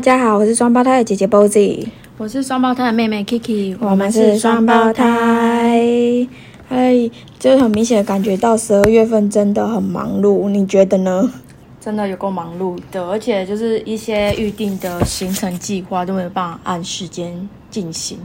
[0.00, 6.26] 大家好，我是双胞胎的姐姐 Bozy，我是双胞胎的妹妹 Kiki，我们是双胞胎。
[6.70, 11.30] 哎，就很明显的感觉到十二月份真的很忙碌，你觉得呢？
[11.78, 18.18] 真的有够忙碌的，而且就是一些预定的行程计划都没有办法按时间进行，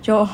[0.00, 0.24] 就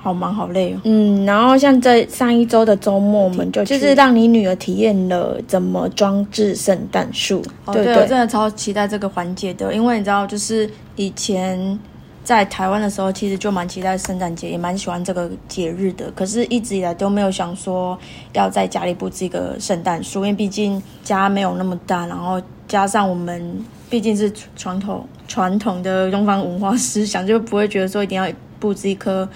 [0.00, 0.80] 好忙好累哦。
[0.84, 7.42] 嗯，然后像这上一周的周末，我们就就是让你女儿体验了怎么装置圣诞树。
[7.64, 11.78] 哦，对，我真的超期待这个环节的，因为你知道，就是以前。
[12.22, 16.12] 在台湾的时候，其实就蛮期待圣诞节，也蛮喜欢这个节日的。
[16.14, 17.98] 可是，一直以来都没有想说
[18.34, 29.26] 要在家里布置一个圣诞树，因为毕竟家没有那么大，然后加上我们毕竟是传统传统的东方文化思想，就不会觉得说一定要布置一棵。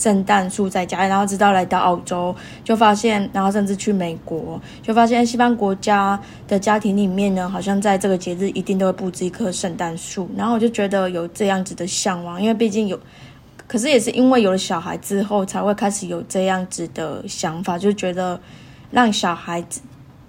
[0.00, 10.26] 圣诞树在家，然后直到来到澳洲，就发现，然后甚至去美国，就发现西方国家的家庭里面呢，好像在这个节日一定都会布置一棵圣诞树。
[10.34, 12.98] 然后我就觉得有这样子的向往，因为毕竟有，
[13.66, 18.40] 可是也是因为有了小孩之后，才会开始有这样子的想法，就觉得
[18.90, 19.82] 让小孩子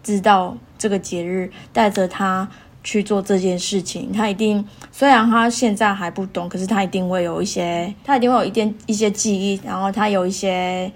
[0.03, 2.49] 知道这个节日，带着他。
[2.83, 10.91] 去做这件事情，他一定虽然他现在还不懂，可是他一定会有一些，他一定会有一点一些记忆，然后他有一些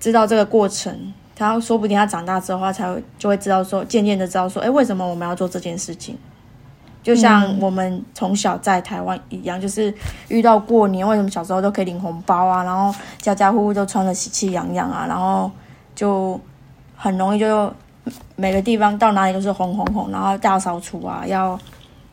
[0.00, 6.16] 知道这个过程，他说不定他长大之后，他才会就会知道说，渐渐的知道说，哎，为什么我们要做这件事情？
[7.02, 9.92] 就像我们从小在台湾一样，就是
[10.28, 12.64] 遇到过年，为什么小时候都可以领红包啊？
[12.64, 15.50] 然后家家户户都穿的喜气洋洋啊，然后
[15.94, 16.40] 就
[16.96, 17.70] 很容易就。
[18.36, 21.58] 每个地方到哪里都是红红红，然后大扫除啊，要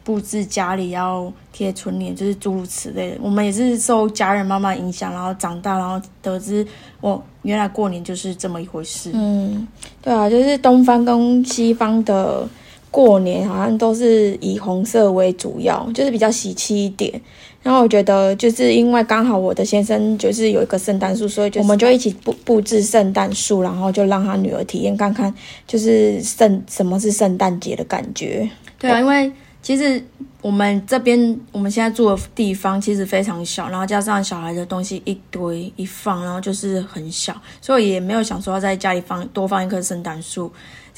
[0.04, 3.18] 布置家里，要贴春联，就是诸如此类的。
[3.22, 6.66] 我们也是受家人妈妈影响，然后长大，然后得知
[7.02, 9.12] 哦，原来过年就是这么一回事。
[9.14, 9.68] 嗯，
[10.02, 12.48] 对啊，就是东方跟西方的。
[12.92, 17.20] 过年好像都是以红色为主要，就是比较喜气一点。
[17.64, 25.34] 然后我觉得，就是因为刚好我的先生就是有一个圣诞树，所以我们就一起布布置圣诞树，然后就让他女儿体验看看，
[25.68, 28.50] 就是圣什么是圣诞节的感觉。
[28.80, 30.04] 对啊，因为其实
[30.42, 40.52] 我们这边我们现在住的地方其实非常小，然后加上小孩的东西一堆一放，然后就是很小，所以也没有想说要在家里放多放一棵圣诞树。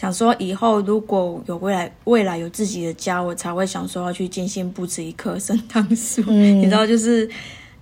[0.03, 6.21] 想说以后如果有未来，未来有自己的家，我才会想说要去精心布置一棵圣诞树。
[6.29, 7.29] 你知道，就是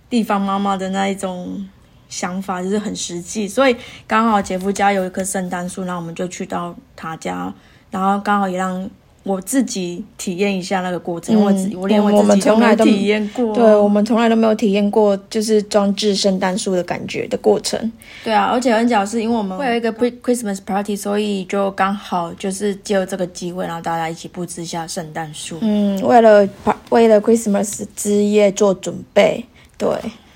[0.07, 1.67] 地方妈妈的那一种
[2.09, 3.47] 想法，就是很实际。
[3.47, 7.51] 所以刚好姐夫家有一棵圣诞树，然后我们就去到他家，
[7.89, 8.87] 然后刚好也让。
[9.23, 13.53] 我自己体验一下那个过程，因为我连我自己都没有体验过。
[13.53, 17.91] 对，我们从来都没有体验过，就是装置圣诞树的感觉的过程。
[18.23, 25.59] 对啊，而且很巧是因为我们会有一个 Christmas party，所以就刚好就是借了这个机会，然后大家一起布置一下圣诞树。
[25.61, 26.49] 嗯，为了
[26.89, 29.45] 为了 Christmas 之夜做准备，
[29.77, 29.87] 对，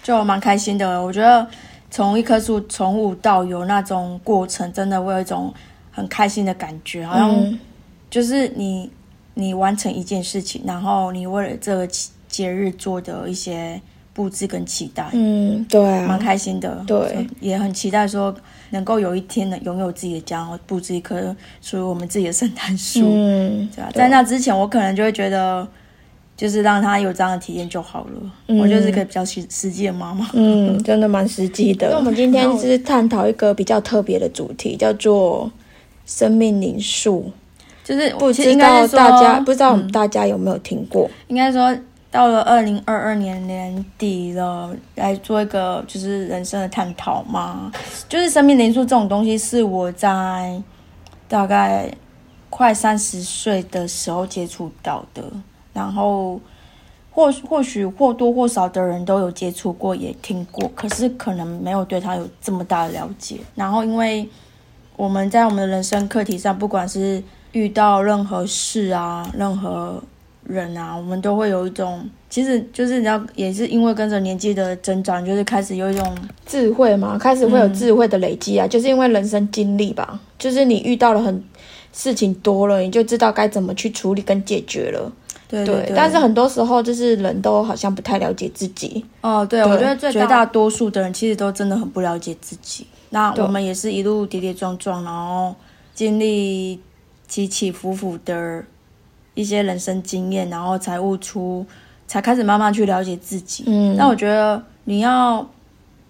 [0.03, 1.01] 就蛮开心的。
[1.01, 1.47] 我觉得
[1.89, 5.51] 从一棵树从无到有那种过程，真的会有一种
[5.89, 7.59] 很开心的感觉，好像。
[8.15, 8.89] 就是你，
[9.33, 11.85] 你完成一件事情，然后你为了这个
[12.29, 13.81] 节日做的一些
[14.13, 18.33] 布置跟期待，嗯，对啊，蛮开心的，对，也很期待说
[18.69, 25.67] 能够有一天能拥有自己的家，然后布置一棵属于我们自己的圣诞树，嗯，对啊，在那之前，我可能就会觉得，
[26.37, 28.55] 就是让他有这样的体验就好了。
[28.55, 31.89] 我就是个比较实实际的妈妈，嗯，真的蛮实际的。
[31.89, 35.51] 那我们今天是探讨一个比较特别的主题，叫做
[36.05, 37.29] 生命灵数。
[37.85, 41.07] 就是不知道大家不知道我们大家有没有听过？
[41.27, 41.77] 应该说
[42.09, 47.71] 到了二零二二年年底了，来做一个就是人生的探讨嘛。
[48.09, 50.59] 就是生命灵数这种东西，是我在
[51.27, 51.87] 大概
[52.49, 55.23] 快三十岁的时候接触到的。
[55.71, 56.39] 然后
[57.11, 63.37] 或或许或多或少的人都有接触过，也听过，可是可能没有对他有这么大的了解。
[63.53, 64.27] 然后因为
[64.95, 67.21] 我们在我们的人生课题上，不管是
[67.55, 70.03] 遇到任何事啊，任何
[70.43, 81.41] 人啊，我们都会有一种，其实就是你知道，也是因为跟着年纪的增长，就是开始有一种智慧嘛，开始会有智慧的累积啊，就是因为人生经历吧，就是你遇到了很
[81.93, 85.09] 事情多了，你就知道该怎么去处理跟解决了。
[85.47, 85.93] 对对。
[85.95, 89.05] 但是很多时候，就是人都好像不太了解自己。
[89.21, 92.85] 哦，对，我觉得绝大多数的人其实都真的很不了解自己。
[93.11, 95.55] 那我们也是一路跌跌撞撞，然后
[95.93, 96.77] 经历。
[97.27, 98.63] 起起伏伏的
[99.33, 101.65] 一些人生经验，然后才悟出，
[102.07, 103.63] 才开始慢慢去了解自己。
[103.67, 105.47] 嗯，那我觉得你要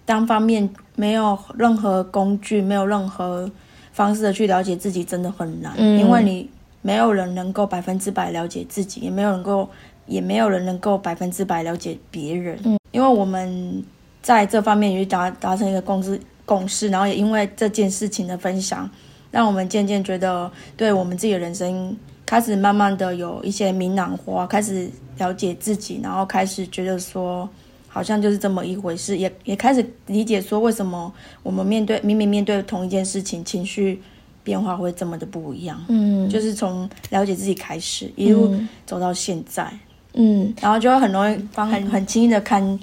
[0.04, 3.50] 单方面没有任何工具，没有任何
[3.92, 5.72] 方式的去了解自己，真的很难。
[5.76, 6.48] 嗯，因为你
[6.82, 9.68] 没有人能够百分之百了解自己，也没有能够
[10.06, 13.82] 也没有人能够百分之百了解别人，嗯，因为我们
[14.22, 18.88] 在这方面也达达成一个共识共识，然后也因为这件事情的分享，
[19.30, 27.48] 让我们渐渐觉得，对我们自己的人生开始慢慢的有一些明朗化，开始了解自己，然后开始觉得说。
[27.88, 31.10] 好像就是这么一回事，也也开始理解说为什么
[31.42, 33.98] 我们面对明明面对同一件事情，情绪
[34.44, 35.82] 变化会这么的不一样。
[35.88, 39.72] 嗯，就是从了解自己开始，一路走到现在。
[40.12, 42.78] 嗯，然后就会很容易很很轻易的看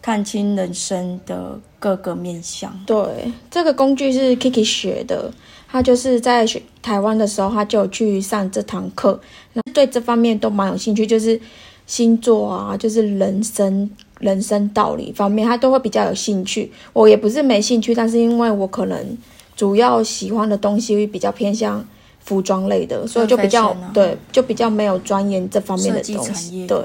[0.00, 2.74] 看清人生的各个面相。
[2.86, 5.30] 对，这个工具是 Kiki 学的，
[5.74, 9.20] 他就是在学台湾的时候，他就去上这堂课，
[9.54, 11.40] 那对这方面都蛮有兴趣，就是
[11.84, 13.90] 星座啊，就是人生。
[14.20, 16.70] 人生道理方面，他都会比较有兴趣。
[16.92, 19.18] 我也不是没兴趣，但是因为我可能
[19.56, 21.84] 主要喜欢的东西比较偏向
[22.20, 26.64] 服装类的，所以就比较对，就比较没有钻研这方面的东西。
[26.66, 26.78] 对。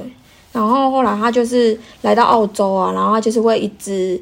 [0.51, 4.19] 然后后来他就是来到澳洲啊，然后他就是会一直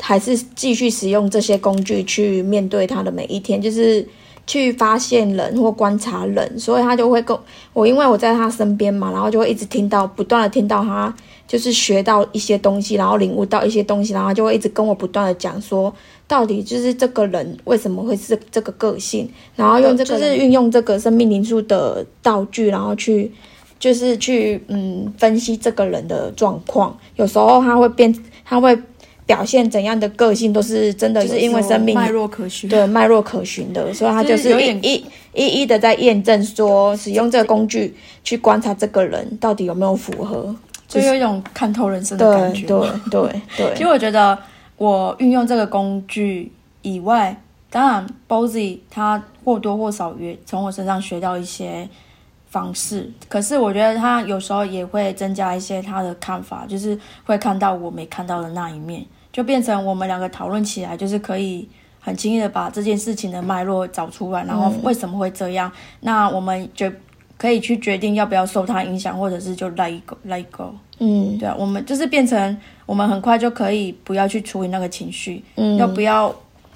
[0.00, 4.06] 还是继续使用这些工具去面对他的每一天，就是
[4.46, 7.36] 去发现人或观察人，所以他就会跟
[7.72, 11.14] 我，因为我在他身边嘛，然后就会一直听到，不断的听到他。
[11.48, 15.90] 就是学到一些东西，然后领悟到一些东西，然后就会一直跟我不断的讲说，
[16.26, 23.32] 到底就是这个人为什么会是这个个性，然后用这个就是运用这个生命灵数的道具，然后去
[23.78, 26.94] 就是去嗯分析这个人的状况。
[27.16, 28.14] 有时候他会变，
[28.44, 28.78] 他会
[29.28, 35.04] 表现怎样的个性，都是真的，就是因为生命脉络可循，对脉络可循的，所以他就是一一
[35.34, 37.94] 一一的在验证说，使用这个工具
[38.24, 40.56] 去观察这个人到底有没有符合。
[40.88, 42.66] 就有一种看透人生的感觉。
[42.66, 42.80] 对
[43.10, 43.72] 对对。
[43.76, 44.38] 其实我觉得，
[44.78, 46.50] 我运用这个工具
[46.80, 47.38] 以外，
[47.68, 51.86] 当然 Bozy 他或多或少也从我身上学到一些
[52.48, 53.12] 方式。
[53.28, 59.04] 可是我觉得他有时候也会增加一些他的看法，就是会看到我没看到的那一面，
[59.38, 61.68] 就变成我们两个讨论起来，就是可以
[62.00, 65.70] 很轻易的把这件事情的脉络找出来，然后为什么会这样。
[66.00, 66.90] 那我们就。
[67.40, 70.74] 可以去决定要不要受他影响，或者是就 let go let go。
[70.98, 76.34] 嗯，对啊，我们就是变成我们很快就可以不要去处理那个情绪，嗯，要不要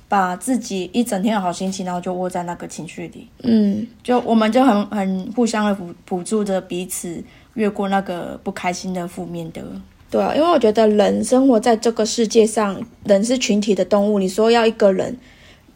[0.09, 7.21] 把自己一整天的好心情，然后就窝在那个情绪里，嗯，就我们就很很互相的辅辅助着彼此
[7.55, 9.65] 越过那个不开心的负面的。
[10.13, 15.17] 对啊，因为我觉得人生活在这个世界上，人是群体的动物，你说要一个人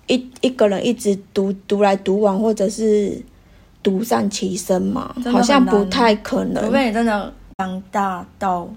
[0.07, 3.21] 一一个人一直独独来独往，或者是。
[3.83, 6.65] 独善其身嘛，好像不太可能。
[6.65, 8.69] 除非你真的强大到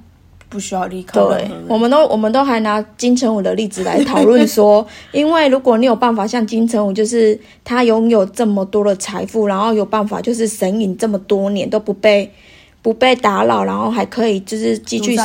[0.48, 1.20] 不需要离开。
[1.20, 12.32] 对，我们都我们都还拿金城武的例子来讨论说， 因为如果你有办法像金城武，就是他拥有这么多的财富，然后有办法就是神隐这么多年都不被
[12.82, 15.16] 不被打扰，然后还可以就是继续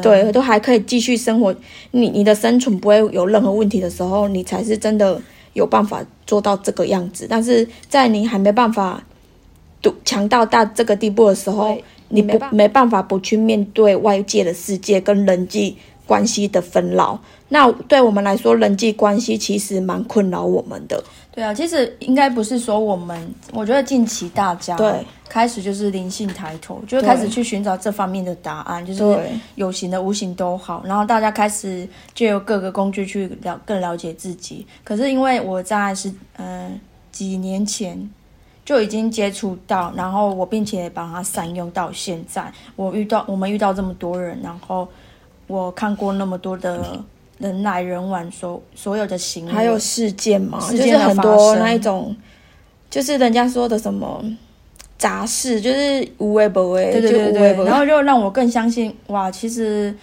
[0.00, 1.54] 对，都还可以继续生活。
[1.90, 5.20] 你你的生存不会有任何问题的时候，你才是真的
[5.52, 7.26] 有办法做到这个样子。
[7.28, 9.02] 但是在你还没办法。
[10.04, 11.78] 强到到这个地步的时候，
[12.08, 17.18] 你不没办法不去面对外界的世界跟人际关系的纷扰。
[17.48, 21.02] 那对我们来说，人际关系其实蛮困扰我们的。
[21.38, 29.20] 对啊，其实应该不是说我们，我觉得近期大家对开始就是灵性抬头，就开始去寻找这方面的答案，就是
[29.54, 30.82] 有形的、无形都好。
[30.84, 34.66] 然后大家开始借由各个工具去了更了解自己。
[34.82, 36.80] 可是因为我在是嗯
[37.12, 38.10] 几年前。
[38.64, 42.52] 就已经接触到，然后我并且把它善用到现在。
[42.76, 44.86] 我遇到我们遇到这么多人，然后
[45.46, 47.02] 我看过那么多的
[47.38, 52.14] 人来人往，所所有的行为，还有事件嘛，就是很多那一种，
[52.90, 54.22] 就是人家说的什么
[54.96, 59.94] 杂事，就是无为不为，对对对对，然后就让我更相信，哇，其实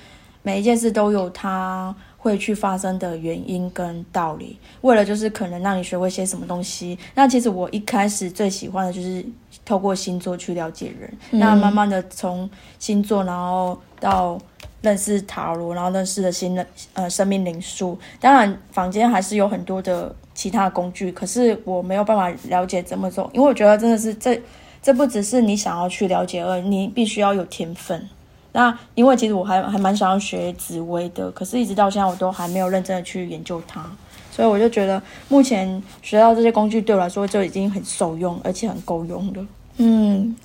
[0.41, 1.95] 每一件事都有它。
[2.25, 6.97] 会去发生的原因跟道理，为了就是可能让你学会些什么东西。
[7.13, 9.23] 那其实我一开始最喜欢的就是
[9.65, 14.37] 透过星座去了解人，那慢慢的从星座，然后到
[14.81, 17.97] 认识塔罗，然后认识了新的呃生命灵数。
[18.21, 24.39] 当然，坊间还是有很多的其他工具，可是我没有办法了解这么多，因为我觉得真的是这
[24.83, 28.07] 这不只是你想要去了解，而你必须要有天分。
[28.51, 33.83] 那因为其实我还还蛮想要学紫薇的，可是一直到现在我都还没有认真的去研究它，
[34.35, 39.47] 所以我就觉得目前学到这些工具对我来说就已经很受用，而且很够用了。
[39.77, 40.35] 嗯，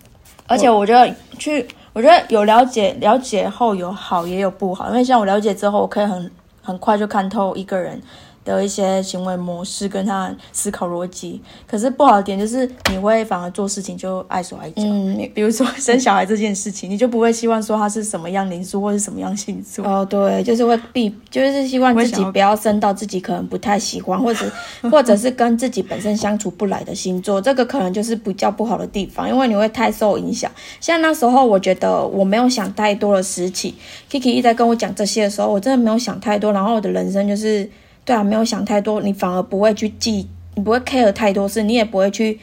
[0.46, 6.30] 而且我觉得去，我觉得有了解了解后有好也有不好，因为像我了解之后，我可以很
[6.62, 8.00] 很快就看透一个人。
[8.56, 11.40] 的一些行为模式跟他思考逻辑。
[11.66, 14.82] 可是不好的点就是你会反而做事情就碍手碍脚。
[14.84, 19.84] 嗯， 比如说生小孩这件事情，你就不会希望说他是什么样灵数或是什么样星座。
[19.86, 24.50] 哦，对，就是会避，就是希望自己不要生到自己可能不太喜欢，或者
[24.90, 30.50] 或者是跟自己本身相处不来的星座，这个可能就是比较不好的地方，因为你会太受影响。
[30.80, 33.74] 像那时候，我觉得我没有想太多的时期
[34.10, 37.68] ，Kiki 一直在跟我讲这些的时候，我真的没有想太多，然后我的人生就是
[38.10, 40.26] 对啊，没有想太多，你反而不会去记，
[40.56, 42.40] 你不会 care 太多事，你也不会去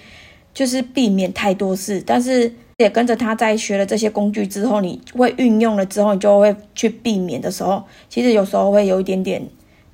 [0.53, 2.53] 就是避免太多事，但是。
[2.79, 9.41] 也跟着他在学了这些工具之后，你会运用了之后，你就会去避免的时候，其实有时候会有一点点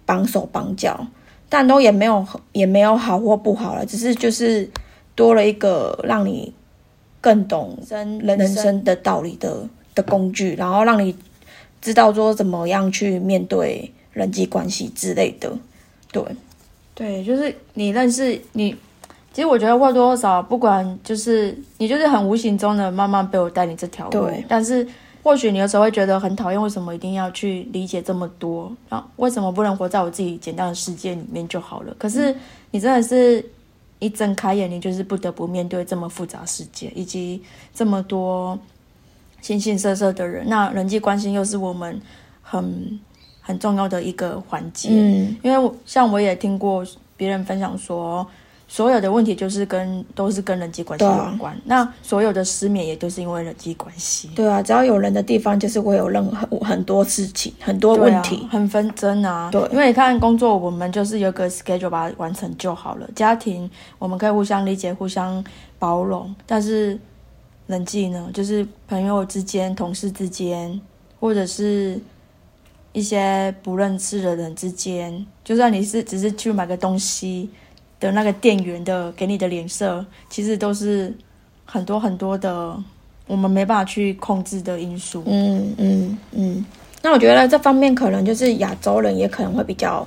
[0.06, 1.08] 绑手绑脚，
[1.48, 4.70] 但都也没有也没有好或不好了，只是就是
[5.16, 6.54] 多了一个让你
[7.22, 9.66] 更懂人人生的道理的
[9.96, 11.16] 的工具，然后让你
[11.80, 15.52] 知道说怎么样去面对人际关系之类的。
[16.12, 16.24] 对，
[16.96, 18.76] 对，就是你认识你。
[19.34, 24.12] 其实我觉得或多或少，不管就是你就是很无形中的慢慢被我带你这条路。
[24.12, 24.46] 对。
[24.48, 24.88] 但是
[25.24, 28.72] 或许你有时候会觉得很讨厌，为什么一定要去理解这么多？
[28.90, 31.96] 啊，为什么不能活在我自己简单的世界里面就好了？
[31.98, 32.36] 可是
[32.70, 33.44] 你真的是
[33.98, 37.42] 一睁开眼，你就是不得不面对这么复杂世界，以及
[37.74, 38.56] 这么多
[39.42, 40.48] 形形色色的人。
[40.48, 42.00] 那人际关系又是我们
[42.44, 43.00] 很
[43.44, 44.90] 很重要的一个环节。
[44.92, 45.38] 嗯。
[45.44, 46.84] 因为像我也听过
[47.16, 48.26] 别人分享说。
[48.66, 54.32] 所有的问题就是跟都是跟人际关系有关，那所有的失眠也都是因为人际关系。
[54.34, 59.52] 对啊，只要有人的地方，就是会有任何很多事情、很多问题，很纷争啊。
[59.52, 63.08] 对，因为你看工作，我们就是有个 schedule 把它完成就好了。
[63.14, 63.70] 家庭
[64.00, 65.44] 我们可以互相理解、互相
[65.78, 67.00] 包容，但是
[67.68, 70.82] 人际呢，就是朋友之间、同事之间，
[71.20, 72.00] 或者是
[72.94, 77.50] 一些不认识的人之间，就算你是只是去买个东西。
[78.00, 81.16] 的那个店员的给你的脸色，其实都是
[81.64, 82.78] 很多很多的
[83.28, 85.24] 我们没办法去控制的因素。
[85.26, 86.66] 嗯嗯嗯。
[87.02, 90.06] 那我觉得这方面可能就是亚洲人也可能会比较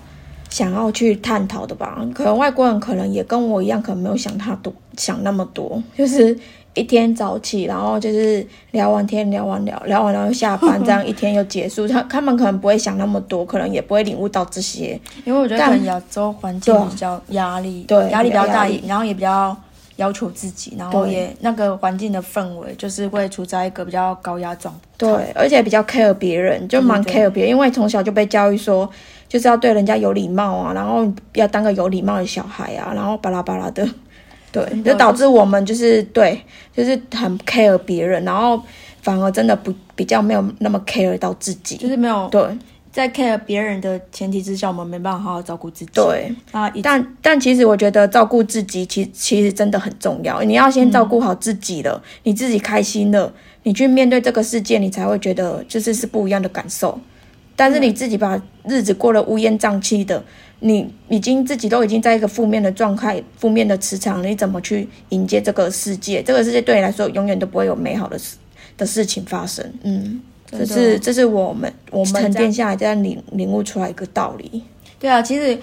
[0.51, 2.07] 想要去探讨的吧。
[2.15, 6.39] 可能外国人可能也跟我一样，可能没有想他多想那么多，就是。
[6.77, 11.89] 一天早起，然后就是聊完天，聊完聊聊完，然后下班，这样一天又结束。
[11.89, 15.01] 他他们可能不会想那么多，可能也不会领悟到这些。
[15.25, 19.57] 因为我觉得可能亚洲环境比较压力，对压力比较大，然后也比较
[19.97, 24.81] 要求自己，然后也那个环境的氛围就是会处在一个比较高压状态。
[24.99, 28.87] 对，而且比较 care 别人，就蛮 care 别人，因为从小就被教育说
[29.29, 33.89] 就是要对人家有礼貌啊，然后要当个有礼貌的小孩啊，然后巴拉巴拉的。
[34.57, 36.41] 对，就导致我们就是对，
[36.75, 38.59] 就是很 care 别人，然后
[39.03, 42.43] 反而真的不比较没有那么 care 到自己，就是没有对，
[42.91, 45.91] 在 care 别人的前提之下，我们没办法好好照顾自己。
[45.93, 50.43] 对啊，但但其实我觉得照顾自己，其其实真的很重要。
[50.43, 53.31] 你要先照顾好自己了，你自己开心了，
[53.65, 56.99] 你去面对这个世界，你才会觉得就是是不一样的感受。
[57.55, 60.25] 但是你自己把日子过得乌烟瘴气的。
[60.61, 66.23] 你已经自己都已经在一个负面的状态、负面的磁场，你怎么去迎接这个世界？
[66.23, 68.37] 这个世界对你来说永远都不会有美好的事
[68.77, 69.65] 的事情发生。
[69.83, 70.21] 嗯，
[70.51, 74.63] 这是这是我们我们沉淀下来这样领领悟出来一个道理。
[74.99, 75.59] 对啊，其实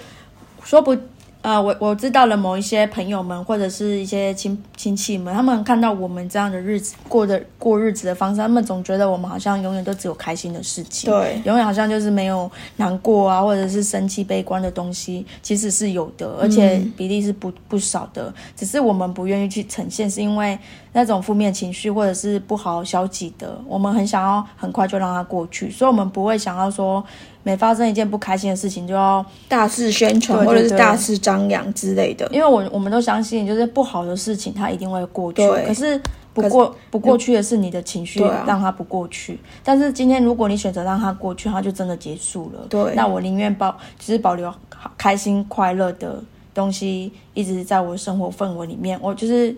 [0.62, 0.96] 说不。
[1.44, 20.58] 呃，我我知道了某一些朋友们或者是一些亲亲戚们，他们看到我们这样的日子过的过日子的方式，他们总觉得我们好像永远都只有开心的事情，对，永远好像就是没有难过啊，或者是生气悲观的东西，其实是有的，而且比例是不不少的，只是我们不愿意去呈现，是因为
[20.94, 27.04] 那种负面情绪或者是不好消极的，我们很想要很快就让它过去，所以我们不会想要说。
[27.46, 32.26] 每发生一件不开心的事情，就要大肆宣传或者是大肆张扬之类的。
[32.32, 35.46] 因为我我们都相信，就是不好的事情它一定会过去。
[35.66, 36.00] 可是
[36.32, 39.38] 不过不过去的是你的情绪，让它不过去。
[39.62, 42.66] 但是今天如果你选择让它过去，它就真的结束了。
[42.70, 42.94] 对。
[42.94, 44.50] 那我宁愿保，只是保留
[44.96, 46.18] 开心快乐的
[46.54, 48.98] 东西，一直在我的生活氛围里面。
[49.02, 49.54] 我就是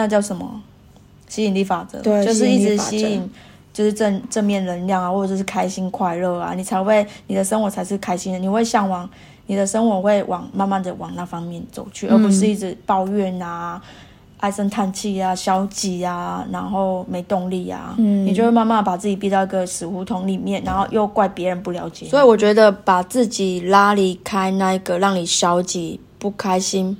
[0.00, 0.60] 那叫什么
[1.28, 2.00] 吸引力法则？
[2.00, 3.30] 对，就是一直吸引。
[3.72, 8.38] 就是正正面能量啊，或者是开心快乐啊，你才会你的生活才是开心的。
[8.38, 9.08] 你会向往
[9.46, 13.80] 你的生活会往慢慢的往那方面走去，而不是一直抱怨啊、
[14.38, 17.94] 唉声叹气啊、消极啊，然后没动力啊。
[17.96, 22.06] 嗯，你就会慢慢把自己逼到一个死胡同里面，然后又怪别人不了解。
[22.06, 26.96] 所以我觉得把自己拉离开那一个让你消极、不开心。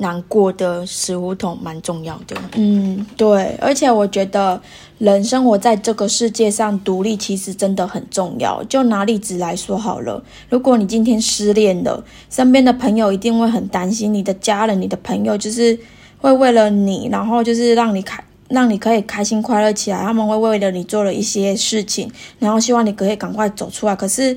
[0.00, 2.36] 难过的食物桶蛮重要的。
[2.56, 4.60] 嗯，对，而且我觉得
[4.98, 8.64] 人生活在这个世界上，独立其实真的很重要。
[8.64, 15.78] 就拿例子来说好了，如果你今天失恋了，身边的朋友一定会很担心，你的家人、你的朋友就是
[16.18, 20.02] 会为了你，然后就是让你开，让你可以开心快乐起来。
[20.02, 23.94] 他们会为了你做了一些事情，然后希望你可以赶快走出来。
[23.94, 24.36] 可是。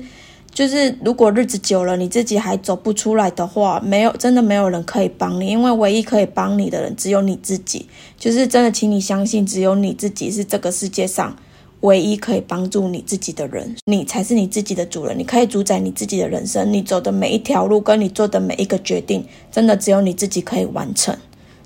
[0.54, 7.86] 就是如果日子久了，你自己还走不出来的话，没有真的没有人可以帮你，因为唯一可以帮你的人只有你自己。
[8.16, 11.36] 就是真的，请你相信，只有你自己是这个世界上
[11.80, 21.14] 唯一可以帮助你自己的人，你才是你自己的主人，你可以主宰你自己的人生，你走的每一条路跟你做的每一个决定，真的只有你自己可以完成。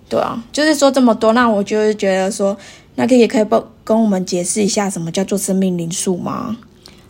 [0.09, 2.57] 对啊，就是说这么多，那我就是觉得说，
[2.95, 6.57] 那可以可以不跟我们解释一下什么叫做生命灵数吗？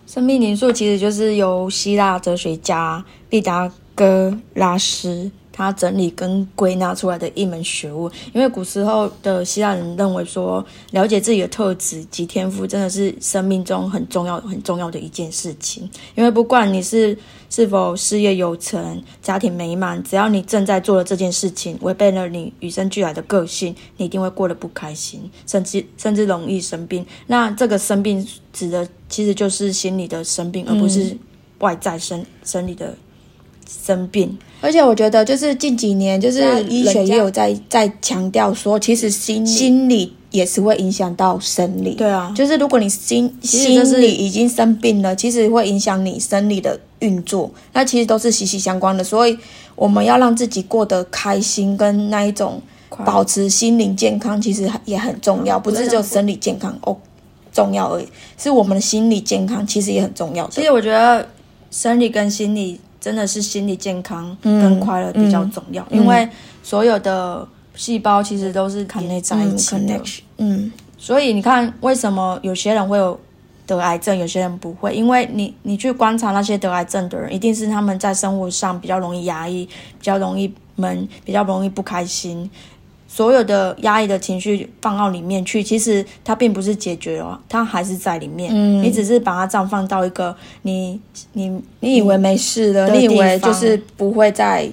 [0.09, 8.11] 生命灵数其实就是由希腊哲学家毕达哥拉斯他整理跟归纳出来的一门学问。
[8.33, 15.91] 因为古时候的希腊人认为说，了解自己的特质及天赋，真的是生命中很重要、很重要的一件事情。
[16.15, 17.19] 因为不管你是
[17.51, 27.05] 是否事业有成、家庭美满，只要你正在做的这件事情违背了你与生俱来的个性，你一定会过得不开心，甚至甚至容易生病。
[27.27, 31.17] 那这个生病指的其实就是心理的生病，而不是
[31.59, 32.95] 外在生生理的
[33.69, 34.37] 生病。
[34.61, 41.95] 而且我觉得，就是近几年，就是医学也有在在强调说，其实心心理也是会影响到生理。
[41.95, 49.05] 对啊，就是如果你心心理已经生病了，其实会影响你生理的运作，那其实都是息息相关的。
[49.05, 49.39] 所以
[49.77, 52.61] 我们要让自己过得开心，跟那一种
[53.05, 56.97] 保持心灵健康，其实也很重要，不是就生理健康哦
[57.53, 60.49] 重要而已，是我们的心理健康其实也很重要。
[60.51, 61.29] 其实我觉得
[61.71, 62.81] 生理跟心理。
[63.09, 66.29] 真的是心理健康跟快乐比较重要，因为
[66.63, 69.99] 所有的细胞其实都是可内在一起的。
[70.37, 73.19] 嗯，所以你看，为什么有些人会有
[73.67, 74.95] 得癌症，有些人不会？
[74.95, 82.51] 因为你你去观察那些得癌症的人，一定是他们在生活上比较容易压抑，比较容易闷，比较容易不开心。
[83.11, 88.51] 所有的压抑的情绪放到里面去，其实它并不是解决哦，它还是在里面。
[88.53, 91.01] 嗯，你只是把它绽放到一个你
[91.33, 91.49] 你
[91.81, 94.71] 你以为没事的，你以为就是不会再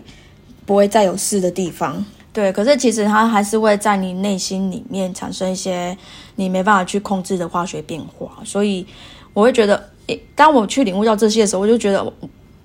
[0.66, 2.06] 不会再有事的地方。
[2.34, 5.98] 对，可是其实它还是会在你内心里面产生一些
[6.36, 8.30] 你没办法去控制的化学变化。
[8.44, 8.86] 所以
[9.34, 12.14] 我会觉得，诶，当我去领悟到这些的时候，我就觉得。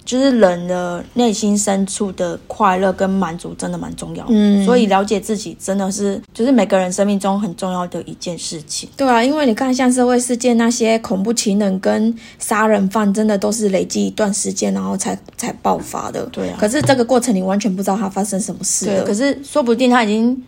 [0.04, 8.88] 就是人的内心深处的快乐跟满足真的蛮重要，嗯，所以了解自己真的是就是每个人生命中很重要的一件事情。
[8.96, 16.24] 对啊，因为你看像社会事件那些恐怖情人跟杀人犯，真的都是累积一段时间然后才才爆发的。
[16.32, 18.86] 对啊，可是这个过程你完全不知道他发生什么事。
[18.86, 20.42] 对，可是说不定他已经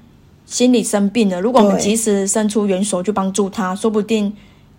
[0.47, 1.41] 心理生病了。
[1.41, 4.33] 如果我们及时伸出援手去帮助他，说不定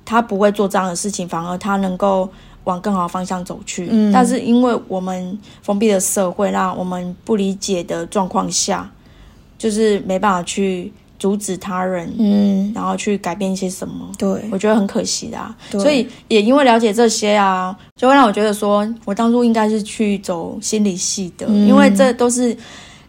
[0.03, 2.29] 他不会做这样的事情，反而他能够。
[2.65, 8.89] 往更好的方向走去，但是因为我们封闭的社会，让我们不理解的状况下，
[9.57, 15.37] 就是没办法去阻止他人，嗯，然后去改变一些什么，对我觉得很可惜的。
[15.71, 22.55] 所以也因为了解这些啊，就会让我觉得说，我当初应该是去走心理系的，因为这都是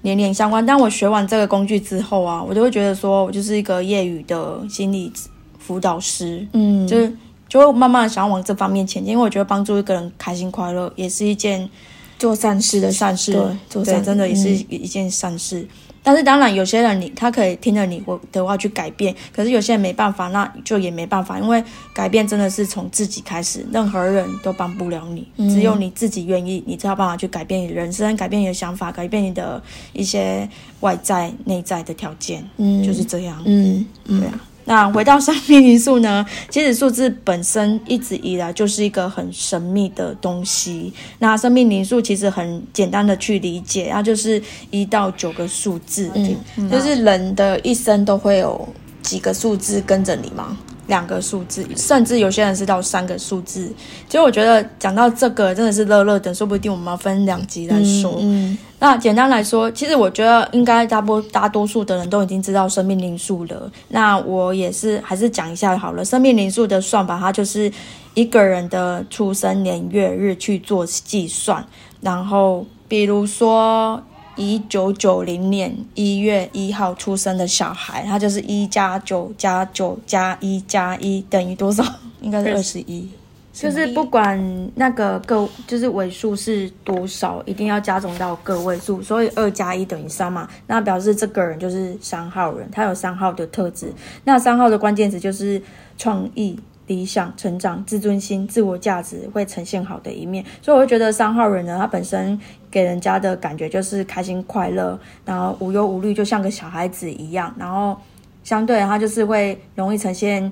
[0.02, 0.66] 年年相关。
[0.66, 5.12] 但我学完这个工具之后啊，我就会觉得说我就是一个业余的心理
[5.58, 7.16] 辅导师，嗯，就是。
[7.54, 11.70] 就会慢慢想要往这方面前进，因为我觉得帮助一个人开心快乐也是一件
[12.18, 15.64] 做善事的善事，对，做善真的也是一件善事。
[16.02, 21.62] 但是当然，有些人你他可以听着你我的话去改变，可是有些人没办法，那就也没办法，因为
[21.94, 29.62] 改变真的是从自己开始，任何人都帮不了你，只有你自己愿意，你才有办法去改变你的人生，改变你的想法，改变你的
[29.92, 30.48] 一些
[30.80, 34.40] 外在内在的条件，嗯，就是这样，嗯，对啊。
[34.66, 36.24] 那回到生命灵数呢？
[36.48, 40.92] 其实数字本身一直以来就是一个很神秘的东西。
[41.18, 48.68] 那生命灵数其实很简单的去理解，它就是一到九个数字，嗯，就是人的一生都会有
[49.02, 50.56] 几个数字跟着你吗？
[50.86, 53.72] 两个数字，甚至有些人是到三个数字。
[54.08, 58.18] 其实我觉得讲到这个真的是乐乐的，说不定我们要分两集来说。
[58.20, 63.70] 嗯，那简单来说，其实我觉得应该大多大多数的人都已经知道生命灵数了。
[63.88, 66.04] 那我也是还是讲一下好了。
[66.04, 67.72] 生命灵数的算法，它就是
[68.14, 71.66] 一个人的出生年月日去做计算，
[72.00, 74.02] 然后比如说。
[74.36, 81.84] 一九九零年一月一号出生的小孩，他就是一加九加九加一加一等于多少？
[82.20, 83.08] 应该是二十一。
[83.52, 84.36] 就是不管
[84.74, 90.48] 那个个就是尾数是多少，一定要加总到个位数，所以二加一等于三嘛。
[90.66, 93.92] 那表示这个人就是三号人，他有三号的特质。
[94.24, 95.62] 那三号的关键词就是
[95.96, 100.44] 创意、理想、成长、自尊心、自我价值会呈现好的一面。
[100.60, 102.36] 所以我会觉得三号人呢，他本身
[102.74, 107.54] 给人家的感觉就是开心快乐，然后无忧无虑，就像个小孩子一样。
[107.56, 107.96] 然后
[108.42, 110.50] 相对他就是会容易呈现。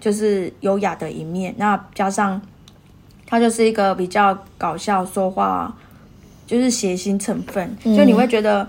[0.00, 2.40] 就是优雅的一面，那加上
[3.26, 5.72] 他就是一个比较搞笑，说话
[6.46, 8.66] 就是谐星成分，就你会觉得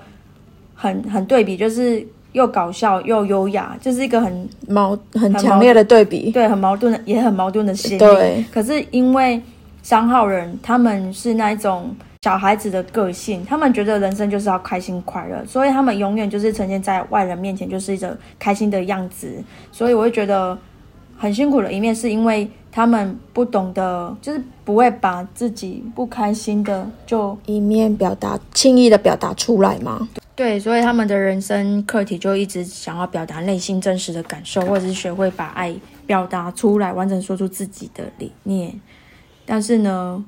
[0.75, 9.41] 很很对比，就是又搞笑又优雅，就是一个很矛很强烈的对比，对，很矛盾的，也很矛盾的心对，可是因为
[9.81, 20.57] 三号人他们是那一种小孩子的个性，他们觉得人生就是要开心快乐，所以他们永远就是呈现在外人面前就是一个开心的样子，所以我会觉得。
[21.17, 30.09] 很辛苦的一面，是因为他们不懂得，就是不会把自己不开心的就一面表达，轻易的表达出来吗？
[30.35, 35.71] 对，所以他们的人生课题就一直想要表达内心真实的感受，或者是学会把爱
[36.07, 38.73] 表达出来，完整说出自己的理念。
[39.45, 40.25] 但是呢，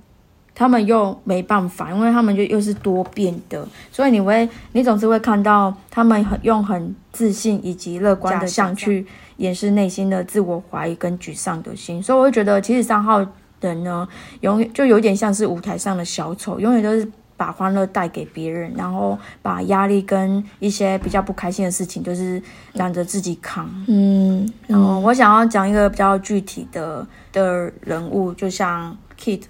[0.56, 9.06] 他们又没办法，因为他们就又是多变的，所以你会，你总是会看到他们很用很自信以及乐观的相去。
[9.38, 13.20] 掩饰内心的自我怀疑跟沮丧的心，所以我会觉得，其实三号
[13.60, 14.08] 人呢，
[14.42, 22.42] 永远就有点像是舞台上的小丑，永远都是把欢乐带给别人，然后把压力跟一些比较不开心的事情，就是
[22.74, 23.68] 让着自己扛。
[23.88, 29.42] 嗯，然后我想要讲一个比较具体的的人物，就像 Kid。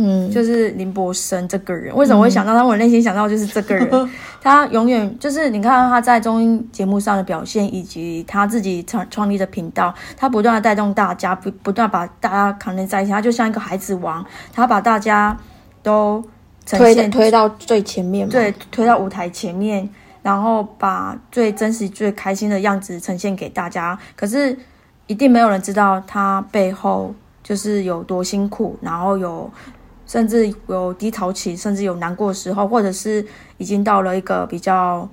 [0.00, 2.64] 嗯，就是林柏生这个人，为什么会想到他？
[2.64, 15.36] 我内心想到就是这个人， 他永远就是你看他在综艺节目上的表现，以及他自己创创立的频道，他不断的带动大家，不不断把大家扛连在一起，他就像一个孩子王，他把大家
[15.82, 16.24] 都
[16.64, 19.90] 推推到最前面，对，推到舞台前面，
[20.22, 23.98] 然后把最真实、最开心的样子呈现给大家。
[24.14, 24.56] 可是
[25.08, 29.50] 一定没有人知道他背后就是有多辛苦，然后有。
[30.08, 33.24] 甚至有低潮期，甚至有难过的时候，或者是
[33.58, 35.08] 已经到了一个比较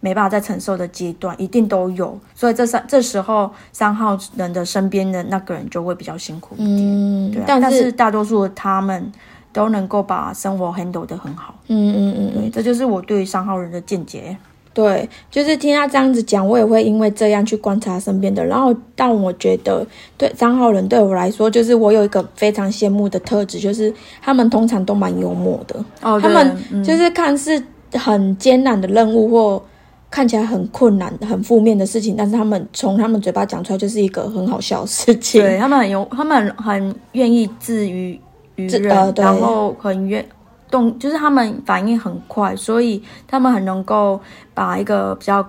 [0.00, 2.18] 没办法再承受的阶段，一定都有。
[2.34, 6.68] 所以这三这时候三号人的身边的那个人就会比较辛苦一点。
[6.68, 7.42] 嗯，对。
[7.46, 9.12] 但是大多数他们
[9.52, 11.54] 都能够把生活 handle 得很好。
[11.68, 14.36] 嗯嗯嗯，对，这就是我对三号人的见解。
[14.74, 18.44] 对，就是听他这样子讲，我也会因为这样去观察身边的。
[18.44, 25.76] 然后，但我觉得，对张浩伦对我来说，就是我有一个非常羡慕的特质，就是他们通常都蛮幽默的。
[26.00, 29.62] 哦，他们就是看似很艰难的任务或
[30.10, 35.42] 看起来很困难、很负面的事情，但是他们从他们嘴巴讲出来就是一个很好笑的事情。
[35.42, 38.18] 对他们很有，他们很愿意自娱
[38.56, 40.24] 于人，然后很愿。
[40.72, 44.18] 动就是他们反应很快，所以他们很能够
[44.54, 45.40] 把一个比较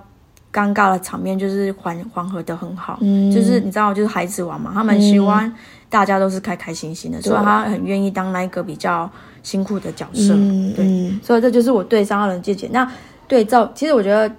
[0.52, 3.00] 尴尬的场面就是缓缓和的很好。
[3.02, 5.52] 嗯，就是你知道，就是孩子王嘛，他们喜欢
[5.90, 9.10] 大家都是开开心心的，所以他很愿意当那一个比较
[9.42, 10.34] 辛苦的角色。
[10.36, 12.70] 嗯，对，所以这就是我对三号人借鉴。
[12.74, 12.88] 那
[13.28, 14.30] 对照，其实我觉得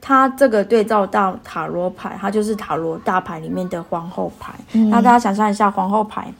[0.00, 4.52] 他这个对照到塔罗牌，它就是塔罗大牌里面的皇后牌。
[4.90, 6.32] 那大家想象一下皇后牌。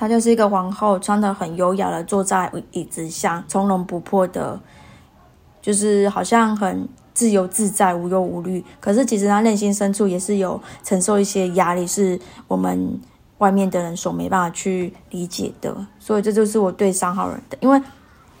[0.00, 4.58] 她就是一个皇后，穿的很优雅的坐在椅子上，从容不迫的，
[5.60, 8.64] 就是好像很自由自在、无忧无虑。
[8.80, 12.98] 可是其实她内心深处也是有承受一些压力，是我们
[13.36, 15.76] 外面的人所没办法去理解的。
[15.98, 17.78] 所以这就是我对三号人的，因为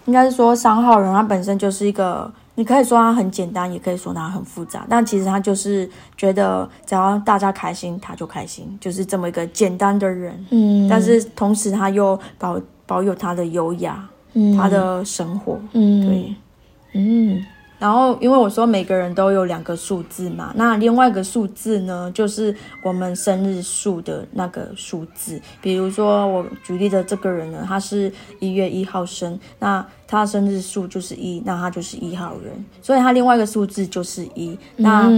[0.06, 2.32] 应该是说三号人他本身就是一个。
[2.60, 10.46] 你可以说他很简单，也可以说他很复杂，但其实他就是觉得只要大家开心，他就开心，就是这么一个简单的人。
[10.50, 16.34] 嗯，但是同时他又保保有他的优雅，嗯，他的生活，嗯，对，
[16.92, 17.42] 嗯。
[17.80, 25.40] 然后，因为我说每个人都有两个数字嘛，那另外一个数字呢，就是我们生日数的那个数字。
[25.62, 34.54] 比如说，我举例的这个人呢，他是一月一号生，那他生日数就是一，那他就是一号人，所以他另外一个数字就是一。
[34.76, 35.10] 那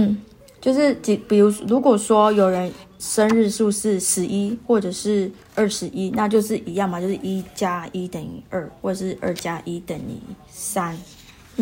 [0.61, 10.17] 就是几，比如如果说有人生日数是十一或者是二十一，那就是一样嘛，就是一加一等于二，或者是二加一等于
[10.49, 10.97] 三，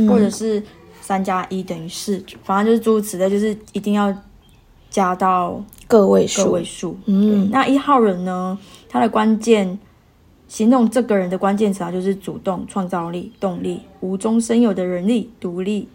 [0.08, 0.62] 或者是。
[1.02, 4.16] 三加一等于四，反正就是诸如此类，就是一定要
[4.90, 6.46] 加到个位数。
[6.46, 8.58] 个位数，嗯，那一号人呢？
[8.88, 9.78] 他的关键
[10.48, 15.90] 形容这个人的关键词啊，就是主动、创造力、动力、无中生有的人力、独立、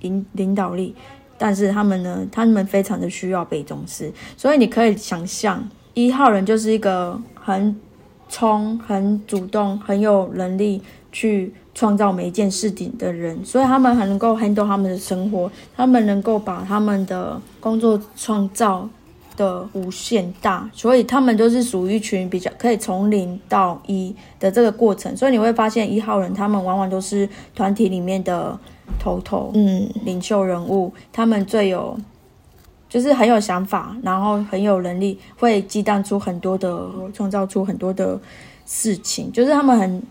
[0.00, 0.94] 领领导力。
[1.36, 7.76] 但是他们呢，他们非常的需要被重视，所以你可以想象，一号人就是一个很。
[8.34, 10.80] 冲、很主动、很有能力
[11.12, 18.88] 去创造每一件事情的人，所以他们很能够 handle 他们的生活，他们能够把他们的工作创造
[19.36, 25.16] 的无限大，所以他们都是属于一群比较可以从零到一的这个过程。
[25.16, 28.58] 所以你会发现一号人他们往往都是团体里面的
[28.98, 31.96] 头头，嗯，领袖人物，他们最有。
[32.88, 38.20] 就是很有想法，然后很有能力，会激荡出很多的，创造出很多的
[38.66, 39.32] 事情。
[39.32, 40.02] 就是他们很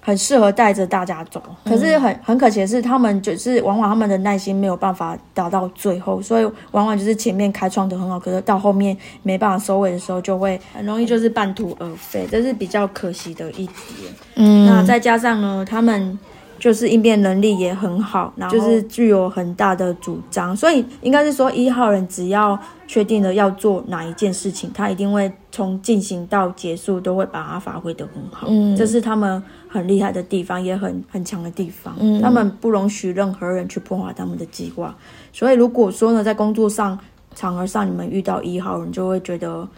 [0.00, 14.14] 很适合带着大家走，可是很很可惜的是，他们就是往往他们的耐心没有办法达到最后，所以往往就是前面开创的很好，可是到后面没办法收尾的时候，就会很容易就是半途而废，这是比较可惜的一点。
[14.36, 16.18] 嗯，那再加上呢，他们。
[16.58, 22.50] 就是应变能力也很好，然后就是具有很大的主张，所以应该是说一号人只要
[22.90, 28.48] 确定了要做哪一件事情，他一定会从进行到结束都会把它发挥得很好。
[28.50, 31.94] 嗯，这是他们很厉害的地方，也很很强的地方。
[32.00, 34.92] 嗯，他们不容许任何人去破坏他们的计划。
[35.32, 36.98] 所以如果说呢，在工作上
[37.36, 39.68] 场合上你们遇到一号人，就会觉得。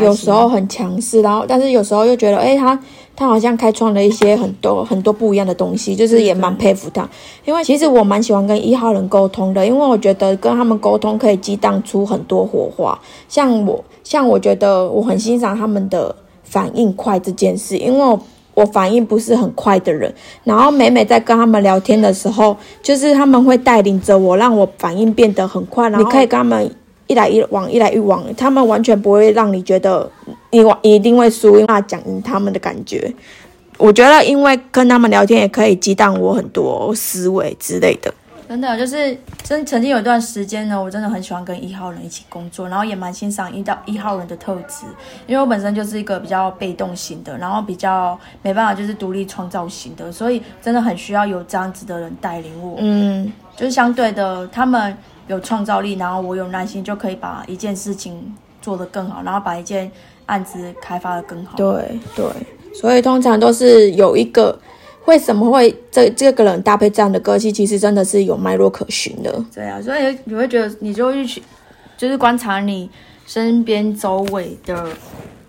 [0.00, 2.78] 有时候很强势，然后但是有时候又觉得，哎，他
[3.14, 7.06] 他好像开创了一些很多很多不一样的东西，就是也蛮佩服他。
[7.44, 12.98] 因为其实我蛮喜欢跟一号人沟通的，因为我觉得跟他们沟通可以激荡出很多火花。
[13.28, 18.18] 像我，像我觉得我很欣赏他们的反应快这件事，因为我
[18.54, 20.12] 我反应不是很快的人。
[20.42, 25.90] 然后每每在跟他们聊天的时候，就是他们会带领着我，让我反应变得很快。
[25.90, 26.70] 然后你可以跟他们。
[27.06, 30.10] 一来一往，一来一往，他们完全不会让你觉得
[30.50, 33.12] 你一定会输，因为讲他们的感觉。
[33.78, 38.12] 我觉得，因为跟他们聊天也可以激荡我很多思维之类的。
[38.48, 44.86] 真的，就是真曾经有一段时间呢，我真的很喜欢跟一号人一起工作，然后也蛮欣赏一到一号人的特质，
[45.26, 52.76] 因为我本身就是一个比较被动型的，然后比较没办法就是独立创造型的，所以真的很需要有这样子的人带领我。
[52.78, 54.96] 嗯，就是相对的，他们。
[55.28, 58.32] 有创造力，然后我有耐心，就可以把一件事情
[58.62, 59.90] 做得更好，然后把一件
[60.26, 61.56] 案子开发得更好。
[61.56, 62.24] 对对，
[62.72, 64.56] 所以通常都是有一个
[65.06, 69.44] 为什么会这这个人搭配这样的个性，其实真的是有脉络可循的。
[69.54, 71.42] 对啊，所以你会觉得，你就去
[71.96, 72.88] 就是观察你
[73.26, 74.86] 身边周围的，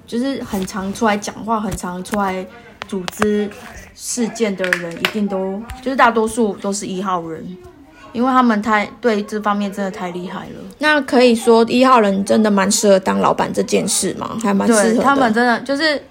[0.06, 2.46] 就是很常出来讲话、很常出来
[2.88, 3.50] 组织
[3.94, 7.58] 事件的人，一定都就是大多数都是一号人。
[8.14, 10.56] 因为他们太对这方面真的太厉害了。
[10.80, 14.36] 那可以说一号人真的蛮适合当老板这件事吗？
[14.42, 15.04] 还蛮适合。
[15.04, 16.02] 他们真的就是，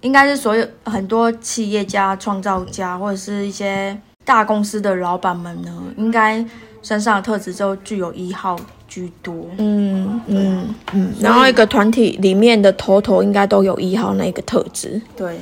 [0.00, 6.44] 应该是所有很多企业家、创造家或者是一些大公司的老板们呢，应该
[6.82, 8.56] 身上的特质就具有一号
[8.86, 9.46] 居多。
[9.58, 11.12] 嗯嗯嗯。
[11.20, 15.00] 然后一个团体里面的头头应该都有一号那个特质。
[15.16, 15.38] 对。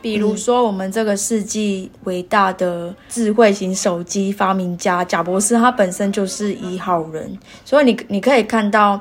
[0.00, 9.00] 比如说，我们这个世纪伟大的智慧型手机发明家贾博士，他本身就是一号人，所以你你可以看到，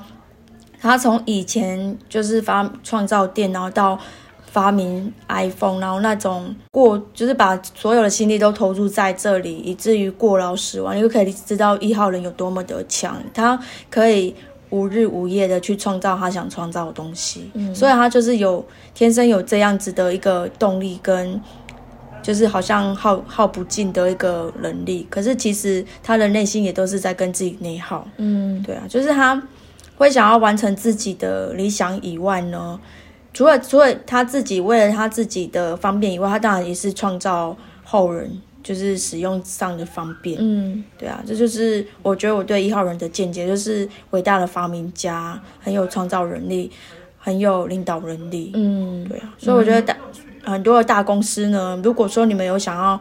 [0.81, 3.97] 他从以前就是发创造电脑到
[4.57, 13.59] 发明 iPhone，然后那种过就是把所有的心力都投入在这里，以至于过劳死亡，你就可以知道一号人有多么的强，他
[13.91, 14.33] 可以。
[14.69, 18.61] 无日无夜的去创造他想创造的东西，所以他就是有
[18.93, 21.41] 天生有这样子的一个动力，跟
[22.21, 25.07] 就是好像耗耗不尽的一个能力。
[25.09, 28.05] 可是其实他的内心也都是在跟自己内耗。
[28.17, 29.41] 嗯，对啊，就是他
[29.95, 32.77] 会想要完成自己的理想以外呢，
[33.37, 38.41] 除了除了他自己为了他自己的方便以外，他当然也是创造后人。
[38.63, 46.69] 就是使用上的方便，嗯，对啊，这就是我觉得我对一号人的见解，就是伟大的发明家，很有创造能力，
[47.17, 49.95] 很有领导能力，嗯，对啊，所以我觉得大
[50.43, 52.99] 很多的大公司呢，如果说你们有想要。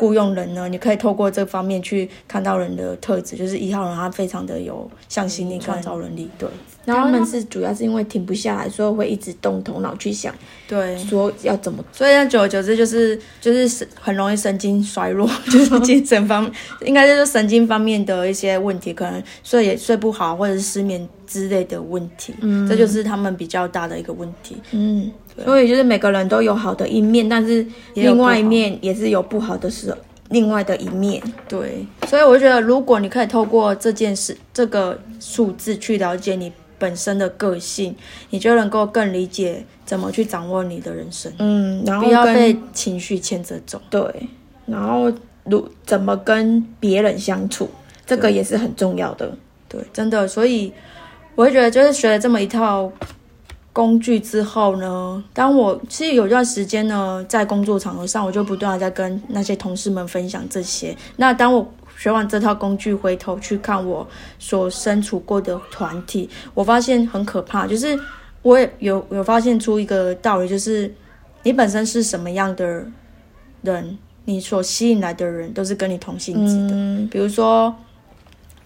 [0.00, 6.30] 雇佣人呢，你可以透过这方面去看到人的特质，就是一号人他非常的有向心力、创造能力。
[6.38, 6.48] 对，
[6.86, 10.34] 然后他们是主要是因为停不下来，所以会一直动头脑去想，
[10.66, 11.84] 对，说要怎么。
[11.92, 16.50] 所以久而久之就是就是很容易神经衰弱， 就是精神方
[16.86, 22.34] 应该就是神经方面的一些问题，可能睡也睡不好，或者是失眠之类的问题。
[22.40, 24.56] 嗯，这就是他们比较大的一个问题。
[24.70, 25.12] 嗯。
[25.44, 29.96] 所以就是每个人都有好的一面，但是另外一面也是有不好的时候，
[30.30, 31.22] 另外的一面。
[31.48, 37.94] 对，所以我就觉得，如果你可以透过这件事、这个数字去了解你本身的个性，
[38.30, 41.32] 你就能够更理解怎么去掌握你的人生。
[41.38, 43.80] 嗯，然后不要被情绪牵着走。
[43.90, 44.02] 对，
[44.66, 45.12] 然后
[45.44, 47.68] 如怎么跟别人相处，
[48.06, 49.30] 这个也是很重要的。
[49.68, 50.72] 对，真的，所以
[51.34, 52.90] 我会觉得，就是学了这么一套。
[53.72, 60.96] 工具之后呢，当我其实有一段时间呢，在工作场合上，我就不断的在跟那些同事们分享这些。
[61.16, 64.06] 那当我学完这套工具，回头去看我
[64.38, 67.98] 所身处过的团体，我发现很可怕，就是
[68.42, 70.92] 我也有有发现出一个道理，就是
[71.42, 72.84] 你本身是什么样的
[73.62, 76.74] 人，你所吸引来的人都是跟你同性质的。
[76.74, 77.74] 嗯比如说，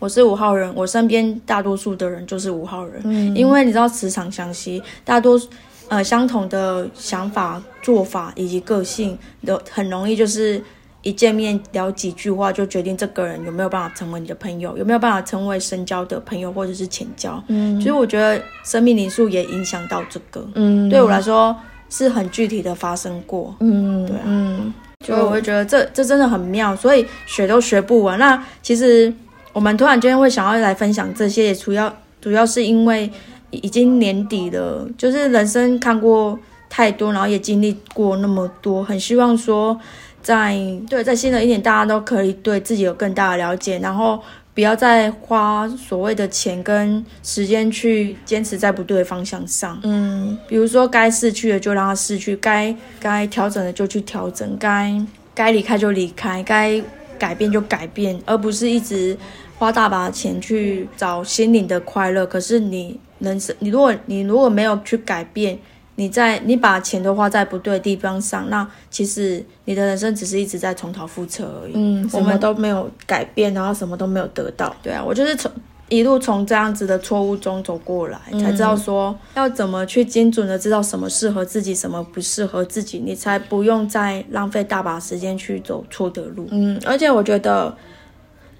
[0.04, 5.40] 我是五号人，我身边大多数的人就是五号人，因为你知道磁场相吸，大多
[5.88, 10.62] 呃相同的想法、做法以及个性，都很容易就是
[11.00, 17.42] 一见面聊几句话就决定这个人有没有办法成为你的朋友，有没有办法成为深交的朋友或者是浅交。
[17.48, 21.56] 嗯所以我觉得生命灵数也影响到这个，嗯对我来说
[21.88, 23.56] 是很具体的发生过。
[23.60, 28.18] 嗯对啊嗯，所以我会觉得这这真的很妙，所以学都学不完。
[28.18, 29.10] 那其实
[29.54, 31.90] 我们突然间会想要来分享这些，也主要
[32.20, 33.10] 主要是因为
[33.50, 36.38] 已经年底了，就是人生看过
[36.68, 39.80] 太多，然后也经历过那么多，很希望说
[40.22, 40.58] 在
[40.90, 44.20] 对在新的一年，大家都可以对自己有更大的了解，然后。
[44.54, 54.94] 不要再花所谓的钱跟时间去坚持在不对的方向上，嗯比如说该逝去的就让它逝去，该该调整的就去调整，该
[55.34, 56.80] 该离开就离开，该
[57.24, 59.16] 改变就改变，而不是一直
[59.58, 62.26] 花大把钱去找心灵的快乐。
[62.26, 65.58] 可是你人生，你如果你如果没有去改变，
[65.94, 71.72] 你在你把钱都花在不对的地方上，那其实你的人生只是一直在重蹈覆辙而已。
[71.74, 74.76] 嗯，什我们么都没有改变，然后什么都没有得到。
[74.82, 75.50] 对啊，我就是从
[75.88, 86.48] 一路从这样子的错误中走过来，才知道说要怎么去精准的知道什么适合自己，什么不适合自己，你才不用再浪费大把时间去走错的路。
[86.50, 87.76] 嗯，而且我觉得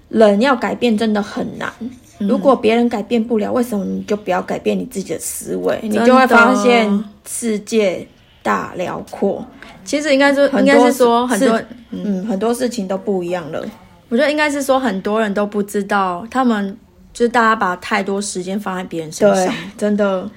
[0.09, 1.71] 人要改变真的很难。
[2.19, 5.79] 如果别人改变不了，为什么你就不要改变你自己的思维？
[5.83, 8.07] 你就会发现世界
[8.41, 9.45] 大辽阔。
[9.83, 13.61] 其实应该是应该是说很多，嗯，很多事情都不一样了。
[14.07, 16.77] 我觉得应该是说很多人都不知道，他们
[17.15, 20.29] 就是大家把太多时间放在别人身对上。，真的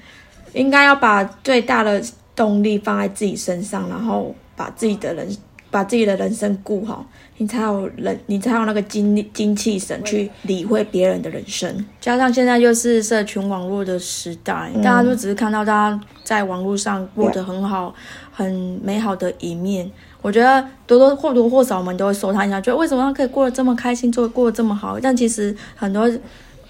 [0.53, 2.01] 应该要把最大的
[2.33, 5.27] 动力放在自己身上，然后把自己的人
[5.69, 11.85] 把自己的人生顾好，你才有人，你才有那个精力精气神去理会别人的人生。
[11.99, 17.93] 加上现在又是社群网络的时代，大家都只是看到大家在网络上过得很好、
[18.31, 19.91] 很美好的一面。
[20.21, 24.99] 我觉得多多或多或少我们都会说他一下，觉得为什么他可以过得这么开心，做过得这么好？
[24.99, 26.09] 但其实很多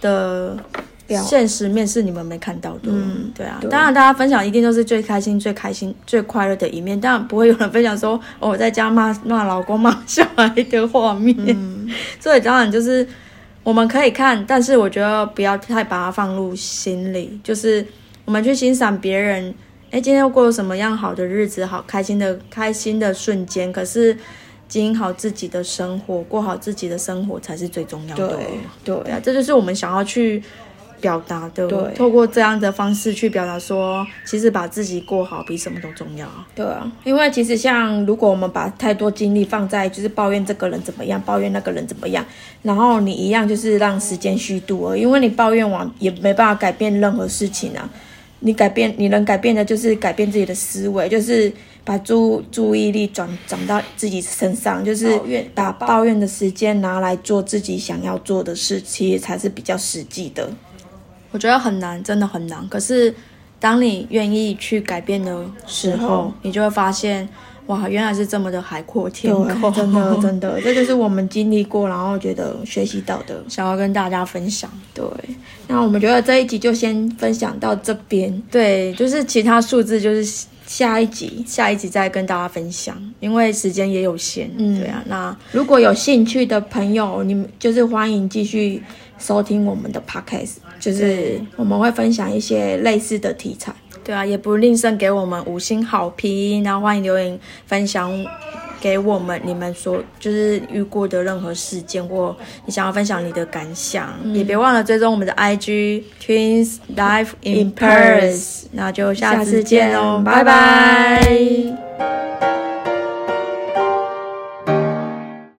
[0.01, 0.57] 的
[1.07, 2.91] 表现实面是你们没看到的。
[2.91, 3.57] 嗯对啊。
[3.61, 11.35] 对当然，大家分享一定都是最开心、最开心、最快乐的一面，当然不会有人分享说、哦、我在家骂骂老公、骂小孩的画面。
[12.19, 13.07] 所以当然就是
[13.63, 17.85] 我们可以看，但是我觉得不要太把它放入心里，就是
[18.25, 19.53] 我们去欣赏别人，
[19.91, 24.15] 哎，今天又过了什么样好的日子，好开心的开心的瞬间，可是
[24.69, 28.27] 经营好自己的生活，过好自己的生活才是最重要的。
[28.27, 28.37] 对
[28.85, 30.41] 对对啊，这就是我们想要去
[31.01, 31.67] 表达的。
[31.67, 36.27] 对透过这样的方式去表达说，其实把自己过好比什么都重要。
[36.55, 42.23] 对啊，因为其实像如果我们把太多精力放在就是抱怨这个人怎么样，抱怨那个人怎么样，
[42.61, 47.89] 然后你一样就是让时间虚度了，因为你抱怨完也没办法改变任何事情啊。
[48.41, 51.51] 你改变，你能改变的就是改变自己的思维，就是
[51.89, 55.19] 把注注意力转转到自己身上，就是
[55.55, 60.47] 把抱怨的时间拿来做自己想要做的事，其实才是比较实际的。
[61.31, 62.69] 我觉得很难，真的很难。
[62.69, 63.11] 可是
[63.59, 67.27] 当你愿意去改变的时候，时候你就会发现，
[67.65, 69.73] 哇，原来是这么的海阔天空。
[69.73, 73.43] 真的 真的，这就是我们经历过，然后觉得学习到的。
[73.49, 74.69] 想要跟大家分享。
[74.93, 75.03] 对，
[75.67, 84.51] 那我们觉得这一集就先分享到这边，对，就是其他数字，就是下一集，下一集再跟大家分享，因为时间也有限。
[84.55, 88.83] 嗯对啊，那如果有兴趣的朋友，你们就是欢迎继续
[89.17, 93.73] 收听我们的 podcast，就是我们会分享一些类似的题材。
[94.09, 98.11] 对啊，也不吝啬给我们五星好评，然后欢迎留言分享
[98.81, 108.63] 给我们你们所就是遇过的任何事件，或你想要分享你的感想，也别忘了追踪我们的 IG Twins Life in Paris。
[108.71, 109.93] 那就下次见见。
[109.93, 111.21] 喽，拜拜。
[111.21, 112.07] 拜
[112.39, 112.58] 拜